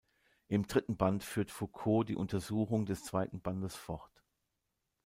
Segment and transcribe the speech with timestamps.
[0.47, 4.23] Im dritten Band führt Foucault die Untersuchung des zweiten Bandes fort.